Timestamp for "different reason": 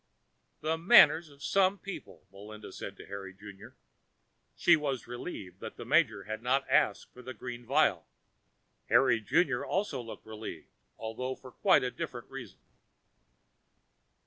11.91-12.57